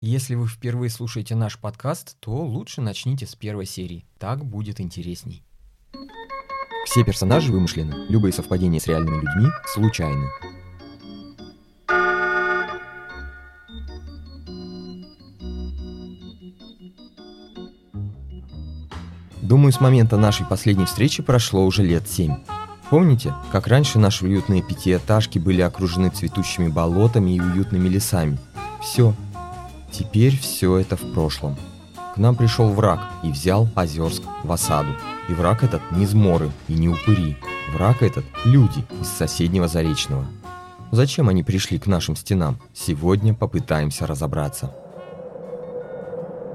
[0.00, 4.06] Если вы впервые слушаете наш подкаст, то лучше начните с первой серии.
[4.20, 5.42] Так будет интересней.
[6.86, 10.28] Все персонажи вымышлены, любые совпадения с реальными людьми случайны.
[19.42, 22.36] Думаю, с момента нашей последней встречи прошло уже лет семь.
[22.88, 28.38] Помните, как раньше наши уютные пятиэтажки были окружены цветущими болотами и уютными лесами?
[28.80, 29.12] Все,
[29.90, 31.56] Теперь все это в прошлом.
[32.14, 34.90] К нам пришел враг и взял Озерск в осаду.
[35.28, 37.36] И враг этот не зморы и не упыри.
[37.72, 40.26] Враг этот– люди из соседнего Заречного.
[40.90, 42.58] Зачем они пришли к нашим стенам?
[42.74, 44.74] Сегодня попытаемся разобраться.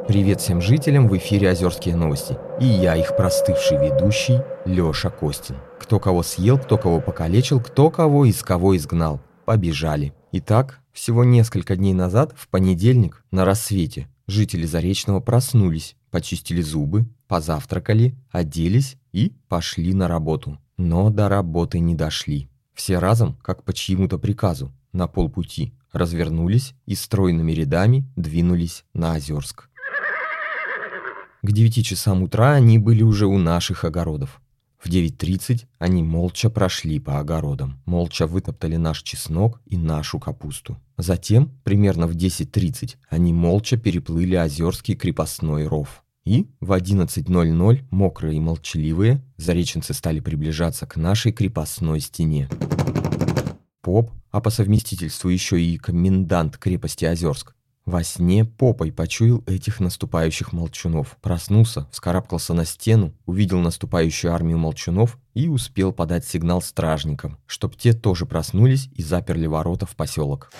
[0.07, 2.37] Привет всем жителям, в эфире Озерские новости.
[2.59, 5.55] И я, их простывший ведущий, Лёша Костин.
[5.79, 9.21] Кто кого съел, кто кого покалечил, кто кого из кого изгнал.
[9.45, 10.13] Побежали.
[10.33, 18.15] Итак, всего несколько дней назад, в понедельник, на рассвете, жители Заречного проснулись, почистили зубы, позавтракали,
[18.31, 20.59] оделись и пошли на работу.
[20.77, 22.47] Но до работы не дошли.
[22.73, 29.69] Все разом, как по чьему-то приказу, на полпути, развернулись и стройными рядами двинулись на Озерск.
[31.41, 34.41] К 9 часам утра они были уже у наших огородов.
[34.83, 40.77] В 9.30 они молча прошли по огородам, молча вытоптали наш чеснок и нашу капусту.
[40.97, 46.03] Затем, примерно в 10.30, они молча переплыли Озерский крепостной ров.
[46.25, 52.49] И в 11.00, мокрые и молчаливые, зареченцы стали приближаться к нашей крепостной стене.
[53.81, 60.53] Поп, а по совместительству еще и комендант крепости Озерск, во сне попой почуял этих наступающих
[60.53, 61.17] молчунов.
[61.21, 67.93] Проснулся, вскарабкался на стену, увидел наступающую армию молчунов и успел подать сигнал стражникам, чтоб те
[67.93, 70.51] тоже проснулись и заперли ворота в поселок.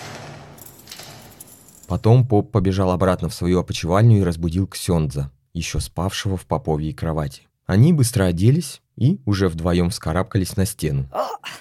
[1.86, 7.42] Потом поп побежал обратно в свою опочивальню и разбудил Ксендза, еще спавшего в поповьей кровати.
[7.66, 11.08] Они быстро оделись и уже вдвоем вскарабкались на стену.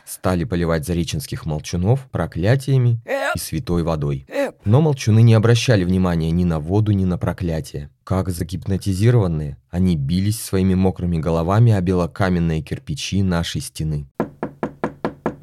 [0.05, 3.01] Стали поливать зареченских молчунов проклятиями
[3.35, 4.27] и святой водой.
[4.65, 7.89] Но молчуны не обращали внимания ни на воду, ни на проклятие.
[8.03, 14.07] Как загипнотизированные, они бились своими мокрыми головами о белокаменные кирпичи нашей стены.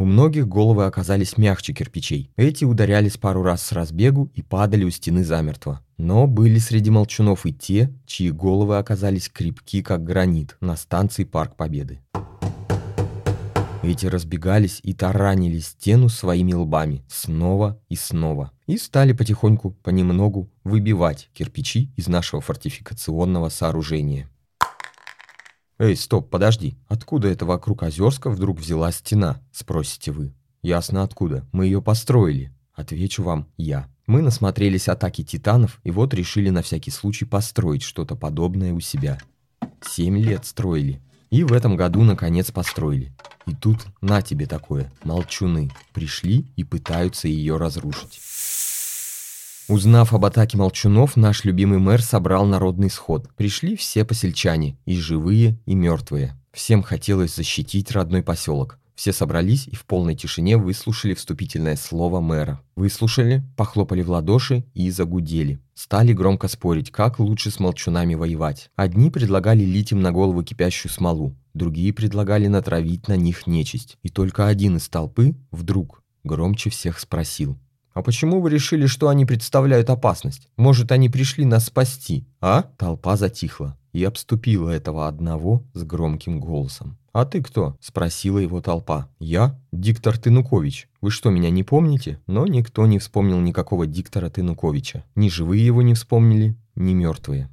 [0.00, 2.30] У многих головы оказались мягче кирпичей.
[2.36, 5.84] Эти ударялись пару раз с разбегу и падали у стены замертво.
[5.98, 11.54] Но были среди молчунов и те, чьи головы оказались крепки, как гранит, на станции Парк
[11.54, 12.00] Победы.
[13.82, 18.52] Эти разбегались и таранили стену своими лбами снова и снова.
[18.66, 24.29] И стали потихоньку, понемногу выбивать кирпичи из нашего фортификационного сооружения.
[25.80, 26.76] «Эй, стоп, подожди.
[26.88, 30.34] Откуда это вокруг Озерска вдруг взяла стена?»– спросите вы.
[30.60, 31.48] «Ясно откуда.
[31.52, 32.52] Мы ее построили».
[32.74, 33.88] Отвечу вам я.
[34.06, 39.18] Мы насмотрелись атаки титанов и вот решили на всякий случай построить что-то подобное у себя.
[39.80, 41.00] Семь лет строили.
[41.30, 43.14] И в этом году наконец построили.
[43.46, 48.20] И тут на тебе такое, молчуны, пришли и пытаются ее разрушить.
[49.70, 53.28] Узнав об атаке молчунов, наш любимый мэр собрал народный сход.
[53.36, 56.36] Пришли все посельчане, и живые, и мертвые.
[56.52, 58.80] Всем хотелось защитить родной поселок.
[58.96, 62.60] Все собрались и в полной тишине выслушали вступительное слово мэра.
[62.74, 65.60] Выслушали, похлопали в ладоши и загудели.
[65.74, 68.70] Стали громко спорить, как лучше с молчунами воевать.
[68.74, 73.98] Одни предлагали лить им на голову кипящую смолу, другие предлагали натравить на них нечисть.
[74.02, 77.56] И только один из толпы вдруг громче всех спросил.
[77.92, 80.48] «А почему вы решили, что они представляют опасность?
[80.56, 86.96] Может, они пришли нас спасти, а?» Толпа затихла и обступила этого одного с громким голосом.
[87.12, 89.08] «А ты кто?»– спросила его толпа.
[89.18, 89.58] «Я?
[89.72, 90.88] Диктор Тынукович.
[91.00, 95.04] Вы что, меня не помните?» Но никто не вспомнил никакого диктора Тынуковича.
[95.16, 97.48] Ни живые его не вспомнили, ни мертвые.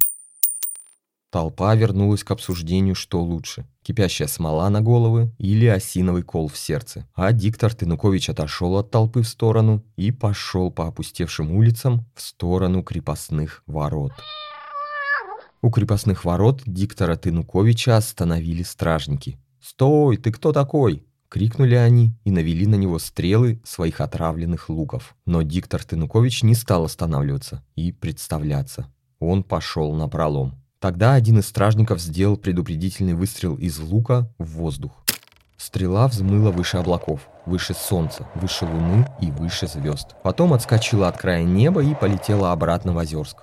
[1.30, 7.08] Толпа вернулась к обсуждению, что лучше– кипящая смола на головы или осиновый кол в сердце.
[7.14, 12.82] А диктор Тынукович отошел от толпы в сторону и пошел по опустевшим улицам в сторону
[12.82, 14.12] крепостных ворот.
[15.62, 19.38] У крепостных ворот диктора Тынуковича остановили стражники.
[19.58, 25.16] «Стой, ты кто такой?»— крикнули они и навели на него стрелы своих отравленных луков.
[25.24, 28.92] Но диктор Тынукович не стал останавливаться и представляться.
[29.18, 30.62] Он пошел на пролом.
[30.80, 34.92] Тогда один из стражников сделал предупредительный выстрел из лука в воздух.
[35.56, 40.14] Стрела взмыла выше облаков, выше солнца, выше луны и выше звезд.
[40.22, 43.38] Потом отскочила от края неба и полетела обратно в Озерск.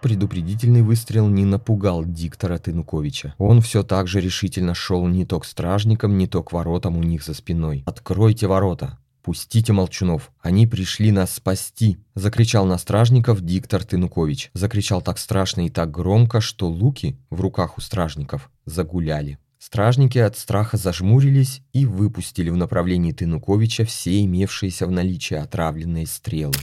[0.00, 3.34] Предупредительный выстрел не напугал диктора Тынуковича.
[3.36, 7.02] Он все так же решительно шел не то к стражникам, не то к воротам у
[7.02, 7.82] них за спиной.
[7.84, 8.98] «Откройте ворота!
[9.22, 14.50] «Пустите молчунов, они пришли нас спасти!» Закричал на стражников диктор Тынукович.
[14.54, 19.38] Закричал так страшно и так громко, что луки в руках у стражников загуляли.
[19.58, 26.54] Стражники от страха зажмурились и выпустили в направлении Тынуковича все имевшиеся в наличии отравленные стрелы.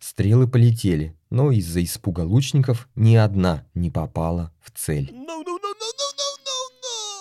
[0.00, 5.12] Стрелы полетели, но из-за испуга лучников ни одна не попала в цель.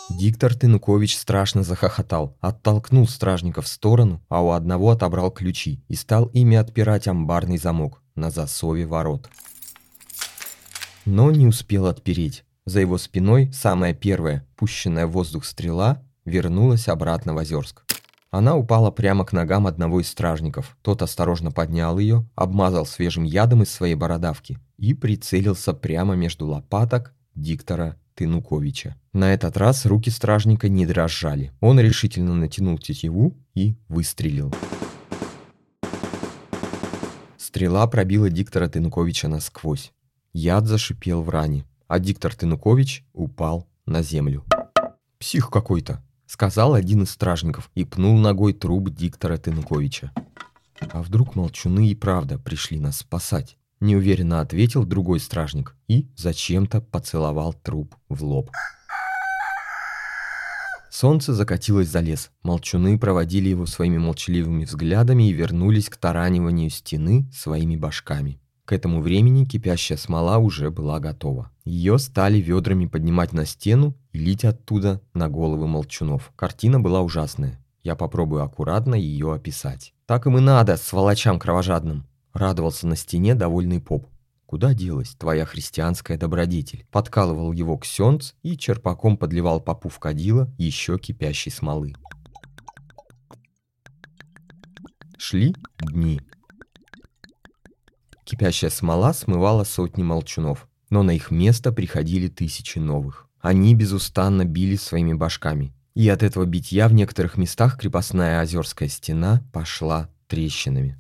[0.09, 6.27] Диктор Тынукович страшно захохотал, оттолкнул стражников в сторону, а у одного отобрал ключи и стал
[6.27, 9.29] ими отпирать амбарный замок на засове ворот.
[11.05, 12.45] Но не успел отпереть.
[12.65, 17.83] За его спиной самая первая, пущенная в воздух стрела, вернулась обратно в Озерск.
[18.31, 20.77] Она упала прямо к ногам одного из стражников.
[20.81, 27.13] Тот осторожно поднял ее, обмазал свежим ядом из своей бородавки и прицелился прямо между лопаток
[27.35, 28.95] диктора Тынуковича.
[29.13, 31.51] На этот раз руки стражника не дрожали.
[31.61, 34.53] Он решительно натянул тетиву и выстрелил.
[37.37, 39.93] Стрела пробила диктора Тынуковича насквозь.
[40.33, 44.45] Яд зашипел в ране а диктор Тынукович упал на землю.
[45.19, 50.11] «Псих какой-то»,— сказал один из стражников и пнул ногой труп диктора Тынуковича.
[50.91, 57.53] «А вдруг молчуны и правда пришли нас спасать?» Неуверенно ответил другой стражник и зачем-то поцеловал
[57.53, 58.49] труп в лоб.
[60.89, 62.31] Солнце закатилось за лес.
[62.41, 68.39] Молчуны проводили его своими молчаливыми взглядами и вернулись к тараниванию стены своими башками.
[68.65, 71.51] К этому времени кипящая смола уже была готова.
[71.63, 76.31] Ее стали ведрами поднимать на стену и лить оттуда на головы молчунов.
[76.35, 77.63] Картина была ужасная.
[77.83, 79.93] Я попробую аккуратно ее описать.
[80.05, 82.05] «Так им и надо, сволочам кровожадным!»
[82.37, 84.05] Радовался на стене довольный поп.
[84.45, 90.99] «Куда делась твоя христианская добродетель?» Подкалывал его ксенц и черпаком подливал попу в кадила еще
[90.99, 91.95] кипящей смолы.
[95.17, 96.21] Шли дни.
[98.23, 103.27] Кипящая смола смывала сотни молчунов, но на их место приходили тысячи новых.
[103.41, 109.41] Они безустанно били своими башками, и от этого битья в некоторых местах крепостная озерская стена
[109.51, 110.99] пошла трещинами.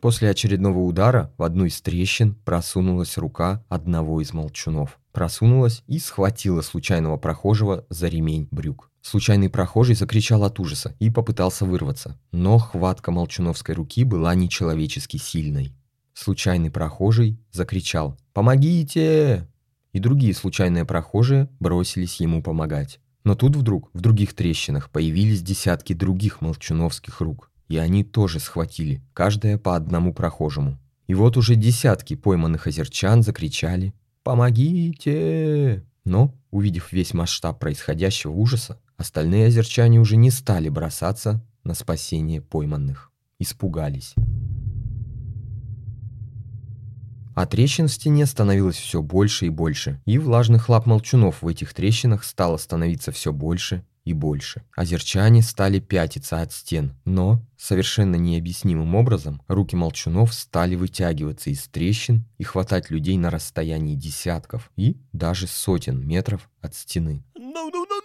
[0.00, 4.98] После очередного удара в одну из трещин просунулась рука одного из молчунов.
[5.12, 8.90] Просунулась и схватила случайного прохожего за ремень брюк.
[9.02, 15.74] Случайный прохожий закричал от ужаса и попытался вырваться, но хватка молчуновской руки была нечеловечески сильной.
[16.14, 19.48] Случайный прохожий закричал «Помогите!»
[19.92, 23.00] И другие случайные прохожие бросились ему помогать.
[23.24, 29.02] Но тут вдруг в других трещинах появились десятки других молчуновских рук, и они тоже схватили,
[29.14, 30.78] каждая по одному прохожему.
[31.06, 35.86] И вот уже десятки пойманных озерчан закричали «Помогите!».
[36.04, 43.10] Но, увидев весь масштаб происходящего ужаса, Остальные озерчане уже не стали бросаться на спасение пойманных.
[43.38, 44.14] Испугались.
[47.34, 51.72] А трещин в стене становилось все больше и больше, и влажных лап молчунов в этих
[51.72, 54.62] трещинах стало становиться все больше и больше.
[54.74, 62.24] Озерчане стали пятиться от стен, но, совершенно необъяснимым образом, руки молчунов стали вытягиваться из трещин
[62.38, 67.24] и хватать людей на расстоянии десятков и даже сотен метров от стены.
[67.36, 68.00] No, no, no,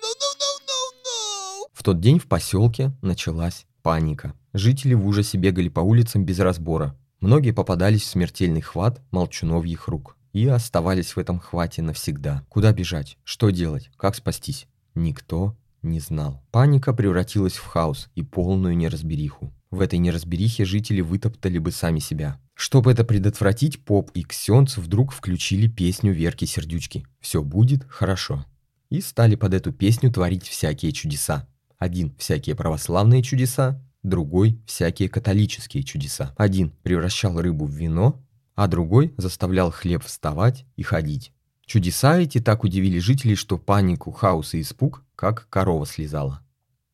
[1.74, 4.34] в тот день в поселке началась паника.
[4.54, 6.98] Жители в ужасе бегали по улицам без разбора.
[7.20, 12.44] Многие попадались в смертельный хват молчуновьих рук и оставались в этом хвате навсегда.
[12.50, 13.18] Куда бежать?
[13.24, 13.92] Что делать?
[13.98, 14.68] Как спастись?
[14.96, 15.56] Никто
[15.86, 16.44] не знал.
[16.52, 19.54] Паника превратилась в хаос и полную неразбериху.
[19.72, 22.40] В этой неразберихе жители вытоптали бы сами себя.
[22.54, 28.46] Чтобы это предотвратить, поп и ксенц вдруг включили песню Верки Сердючки «Все будет хорошо»
[28.90, 31.48] и стали под эту песню творить всякие чудеса.
[31.78, 36.34] Один– всякие православные чудеса, другой– всякие католические чудеса.
[36.38, 38.24] Один превращал рыбу в вино,
[38.56, 41.34] а другой заставлял хлеб вставать и ходить.
[41.66, 46.42] Чудеса эти так удивили жителей, что панику, хаос и испуг, как корова слезала.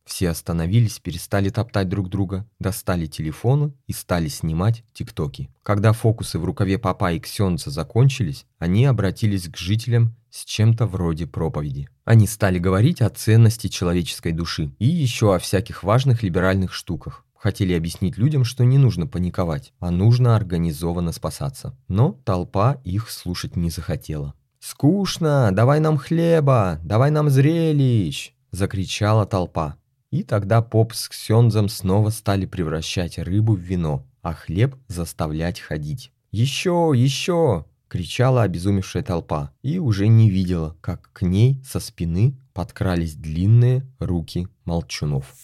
[0.04, 5.48] Все остановились, перестали топтать друг друга, достали телефоны и стали снимать тиктоки.
[5.62, 11.26] Когда фокусы в рукаве папа и ксенца закончились, они обратились к жителям с чем-то вроде
[11.26, 11.88] проповеди.
[12.04, 17.24] Они стали говорить о ценности человеческой души и еще о всяких важных либеральных штуках.
[17.36, 21.76] Хотели объяснить людям, что не нужно паниковать, а нужно организованно спасаться.
[21.88, 24.34] Но толпа их слушать не захотела.
[24.62, 25.50] «Скучно!
[25.52, 26.78] Давай нам хлеба!
[26.84, 29.76] Давай нам зрелищ!»– закричала толпа.
[30.12, 36.12] И тогда поп с Ксензом снова стали превращать рыбу в вино, а хлеб заставлять ходить.
[36.30, 43.16] «Еще, еще!»– кричала обезумевшая толпа и уже не видела, как к ней со спины подкрались
[43.16, 45.34] длинные руки молчунов.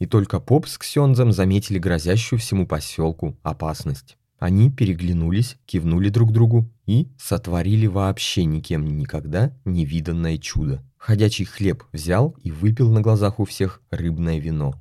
[0.00, 4.16] И только поп с Ксензом заметили грозящую всему поселку опасность.
[4.42, 10.82] Они переглянулись, кивнули друг другу и сотворили вообще никем никогда невиданное чудо.
[10.96, 14.74] Ходячий хлеб взял и выпил на глазах у всех рыбное вино.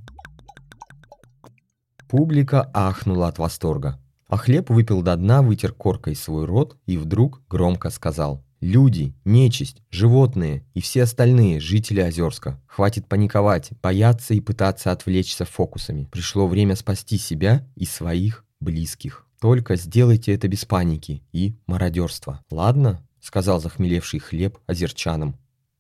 [2.09, 3.99] Публика ахнула от восторга.
[4.27, 9.83] А хлеб выпил до дна, вытер коркой свой рот и вдруг громко сказал Люди, нечисть,
[9.91, 12.59] животные и все остальные жители Озерска.
[12.65, 16.09] Хватит паниковать, бояться и пытаться отвлечься фокусами.
[16.11, 19.27] Пришло время спасти себя и своих близких.
[19.41, 22.41] Только сделайте это без паники и мародерства.
[22.49, 23.05] Ладно?
[23.19, 25.35] Сказал захмелевший хлеб озерчанам.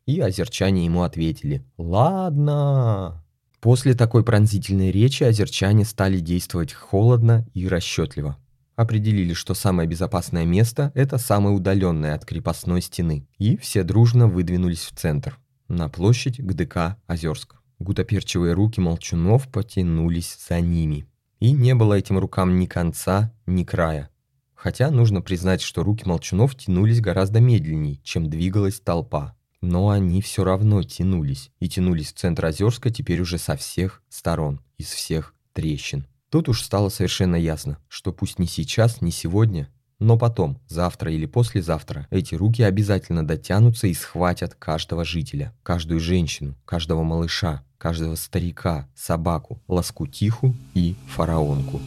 [0.05, 1.63] И озерчане ему ответили.
[1.77, 3.23] Ладно.
[3.61, 8.35] После такой пронзительной речи озерчане стали действовать холодно и расчетливо
[8.81, 14.83] определили, что самое безопасное место– это самое удаленное от крепостной стены, и все дружно выдвинулись
[14.83, 17.55] в центр, на площадь ГДК Озерск.
[17.79, 21.07] Гутоперчивые руки молчунов потянулись за ними.
[21.41, 24.11] И не было этим рукам ни конца, ни края.
[24.53, 29.35] Хотя нужно признать, что руки молчунов тянулись гораздо медленнее, чем двигалась толпа.
[29.59, 34.61] Но они все равно тянулись, и тянулись в центр Озерска теперь уже со всех сторон,
[34.77, 36.05] из всех трещин.
[36.29, 39.67] Тут уж стало совершенно ясно, что пусть не сейчас, не сегодня,
[40.01, 46.55] но потом, завтра или послезавтра, эти руки обязательно дотянутся и схватят каждого жителя, каждую женщину,
[46.65, 51.79] каждого малыша, каждого старика, собаку, лоскутиху и фараонку.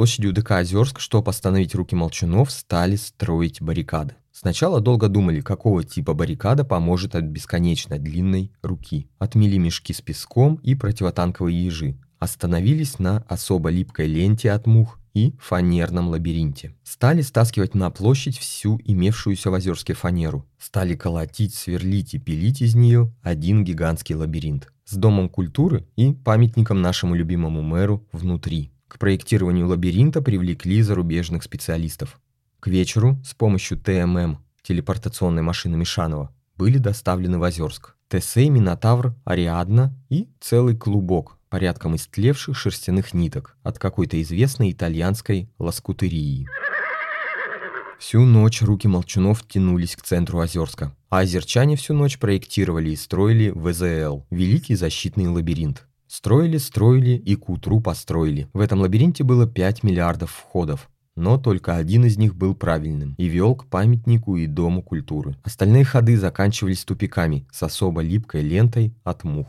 [0.00, 4.14] Площади УДК Озерск, чтобы остановить руки молчунов, стали строить баррикады.
[4.32, 9.10] Сначала долго думали, какого типа баррикада поможет от бесконечно длинной руки.
[9.18, 11.98] Отмели мешки с песком и противотанковые ежи.
[12.18, 16.74] Остановились на особо липкой ленте от мух и фанерном лабиринте.
[16.82, 20.46] Стали стаскивать на площадь всю имевшуюся в Озерске фанеру.
[20.58, 26.80] Стали колотить, сверлить и пилить из нее один гигантский лабиринт с Домом культуры и памятником
[26.80, 28.72] нашему любимому мэру внутри.
[28.90, 32.20] К проектированию лабиринта привлекли зарубежных специалистов.
[32.58, 39.94] К вечеру с помощью ТММ, телепортационной машины Мишанова, были доставлены в Озерск Тесей, Минотавр, Ариадна
[40.08, 46.48] и целый клубок порядком истлевших шерстяных ниток от какой-то известной итальянской лоскутерии.
[48.00, 53.50] Всю ночь руки молчунов тянулись к центру Озерска, а озерчане всю ночь проектировали и строили
[53.54, 55.86] ВЗЛ– Великий защитный лабиринт.
[56.10, 58.48] Строили, строили и к утру построили.
[58.52, 60.90] В этом лабиринте было 5 миллиардов входов.
[61.14, 65.36] Но только один из них был правильным и вел к памятнику и Дому культуры.
[65.44, 69.46] Остальные ходы заканчивались тупиками с особо липкой лентой от мух.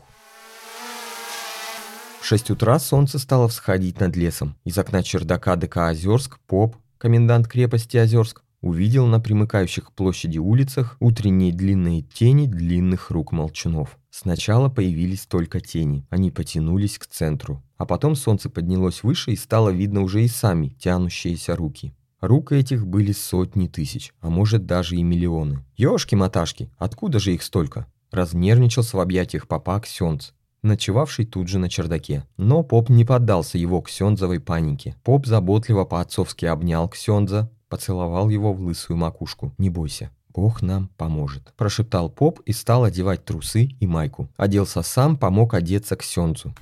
[2.20, 4.54] В 6 утра солнце стало всходить над лесом.
[4.64, 10.96] Из окна чердака ДК Озерск поп, комендант крепости Озерск, увидел на примыкающих к площади улицах
[11.00, 13.98] утренние длинные тени длинных рук молчунов.
[14.14, 17.62] Сначала появились только тени, они потянулись к центру.
[17.78, 21.94] А потом солнце поднялось выше и стало видно уже и сами тянущиеся руки.
[22.20, 25.64] Рук этих были сотни тысяч, а может даже и миллионы.
[25.78, 27.86] Ёшки-маташки, откуда же их столько?
[28.10, 32.24] Разнервничался в объятиях попа Ксенц, ночевавший тут же на чердаке.
[32.36, 34.94] Но поп не поддался его ксензовой панике.
[35.04, 39.54] Поп заботливо по-отцовски обнял Ксенза, поцеловал его в лысую макушку.
[39.56, 44.28] «Не бойся, «Бог нам поможет»,– прошептал поп и стал одевать трусы и майку.
[44.36, 46.54] Оделся сам, помог одеться к Сенцу.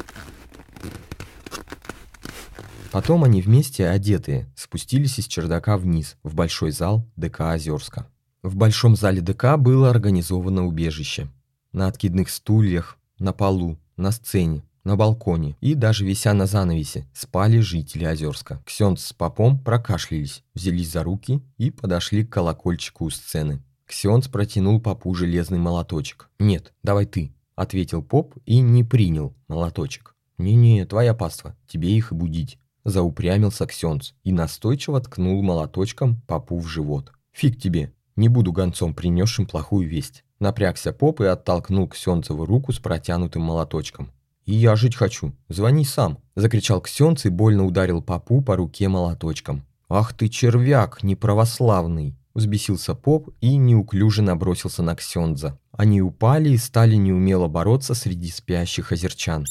[2.90, 8.08] Потом они вместе, одетые, спустились из чердака вниз, в большой зал ДК Озерска.
[8.42, 11.28] В большом зале ДК было организовано убежище.
[11.72, 17.60] На откидных стульях, на полу, на сцене, на балконе и даже вися на занавесе спали
[17.60, 18.62] жители Озерска.
[18.64, 23.62] Ксенц с попом прокашлялись, взялись за руки и подошли к колокольчику у сцены.
[23.87, 26.30] Ксенц протянул попу железный молоточек.
[26.38, 30.14] «Нет, давай ты»,— ответил поп и не принял молоточек.
[30.38, 36.66] «Не-не, твоя паства, тебе их и будить»,— заупрямился Ксенц и настойчиво ткнул молоточком попу в
[36.66, 37.12] живот.
[37.32, 40.25] «Фиг тебе, не буду гонцом, принесшим плохую весть».
[40.38, 44.10] Напрягся поп и оттолкнул Ксенцеву руку с протянутым молоточком.
[44.47, 45.32] «И я жить хочу.
[45.49, 49.64] Звони сам!»– закричал Ксенц и больно ударил папу по руке молоточком.
[49.88, 55.59] «Ах ты червяк, неправославный!»– взбесился поп и неуклюже набросился на Ксенза.
[55.73, 59.44] Они упали и стали неумело бороться среди спящих озерчан.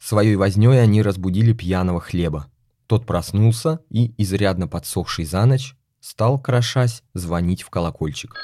[0.00, 2.46] Своей вознёй они разбудили пьяного хлеба.
[2.86, 8.34] Тот проснулся и, изрядно подсохший за ночь, стал, крошась, звонить в колокольчик.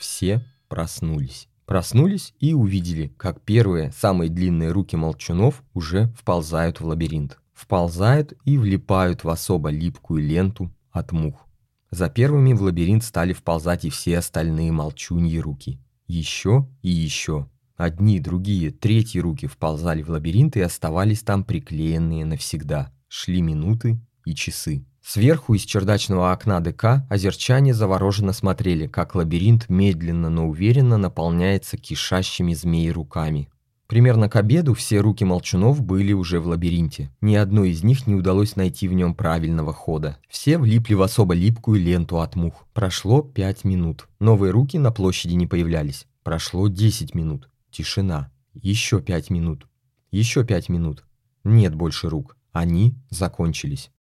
[0.00, 1.48] Все проснулись.
[1.66, 7.38] Проснулись и увидели, как первые, самые длинные руки молчунов уже вползают в лабиринт.
[7.52, 11.46] Вползают и влипают в особо липкую ленту от мух.
[11.90, 15.80] За первыми в лабиринт стали вползать и все остальные молчуньи руки.
[16.06, 17.48] Еще и еще.
[17.76, 22.92] Одни, другие, третьи руки вползали в лабиринт и оставались там приклеенные навсегда.
[23.08, 24.84] Шли минуты и часы.
[25.08, 32.54] Сверху из чердачного окна ДК озерчане завороженно смотрели, как лабиринт медленно, но уверенно наполняется кишащими
[32.54, 33.48] змеи руками.
[33.86, 37.12] Примерно к обеду все руки молчунов были уже в лабиринте.
[37.20, 40.18] Ни одной из них не удалось найти в нем правильного хода.
[40.28, 42.66] Все влипли в особо липкую ленту от мух.
[42.74, 44.08] Прошло пять минут.
[44.18, 46.08] Новые руки на площади не появлялись.
[46.24, 47.48] Прошло десять минут.
[47.70, 48.32] Тишина.
[48.54, 49.68] Еще пять минут.
[50.10, 51.04] Еще пять минут.
[51.44, 52.36] Нет больше рук.
[52.50, 53.92] Они закончились.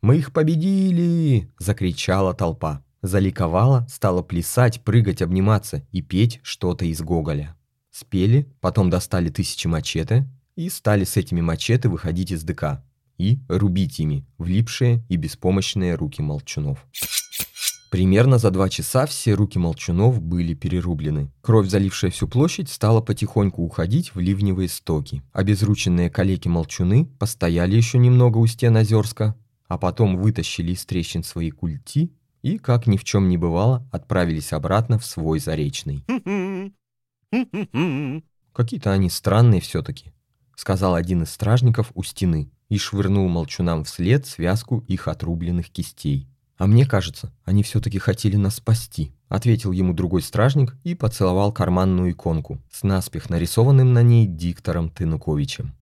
[0.00, 2.84] «Мы их победили!»– закричала толпа.
[3.02, 7.56] Заликовала, стала плясать, прыгать, обниматься и петь что-то из Гоголя.
[7.90, 12.82] Спели, потом достали тысячи мачете и стали с этими мачете выходить из ДК
[13.18, 16.86] и рубить ими влипшие и беспомощные руки молчунов.
[17.90, 21.32] Примерно за два часа все руки молчунов были перерублены.
[21.40, 25.22] Кровь, залившая всю площадь, стала потихоньку уходить в ливневые стоки.
[25.32, 29.36] Обезрученные калеки-молчуны постояли еще немного у стен Озерска,
[29.68, 34.52] а потом вытащили из трещин свои культи и, как ни в чем не бывало, отправились
[34.52, 36.04] обратно в свой заречный.
[38.52, 40.12] «Какие-то они странные все-таки»,—
[40.56, 46.28] сказал один из стражников у стены и швырнул молчунам вслед связку их отрубленных кистей.
[46.56, 52.10] «А мне кажется, они все-таки хотели нас спасти»,— ответил ему другой стражник и поцеловал карманную
[52.10, 55.77] иконку с наспех нарисованным на ней диктором Тынуковичем.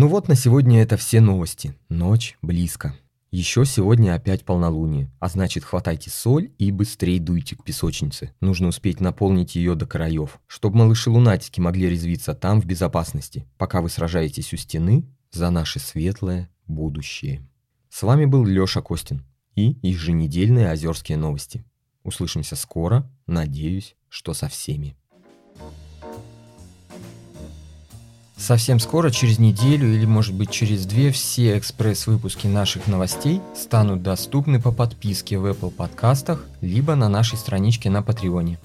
[0.00, 1.74] Ну вот на сегодня это все новости.
[1.88, 2.94] Ночь близко.
[3.32, 8.32] Еще сегодня опять полнолуние, а значит хватайте соль и быстрее дуйте к песочнице.
[8.40, 13.88] Нужно успеть наполнить ее до краев, чтобы малыши-лунатики могли резвиться там в безопасности, пока вы
[13.88, 17.44] сражаетесь у стены за наше светлое будущее.
[17.90, 19.24] С вами был Лёша Костин
[19.56, 21.64] и еженедельные озерские новости.
[22.04, 24.96] Услышимся скоро, надеюсь, что со всеми.
[28.38, 34.60] Совсем скоро, через неделю или может быть через две, все экспресс-выпуски наших новостей станут доступны
[34.60, 38.58] по подписке в Apple подкастах, либо на нашей страничке на Патреоне.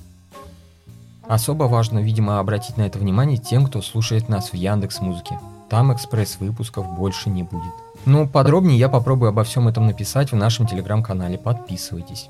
[1.27, 5.39] Особо важно, видимо, обратить на это внимание тем, кто слушает нас в Яндекс Музыке.
[5.69, 7.73] Там экспресс-выпусков больше не будет.
[8.05, 11.39] Ну, подробнее я попробую обо всем этом написать в нашем телеграм-канале.
[11.39, 12.29] Подписывайтесь.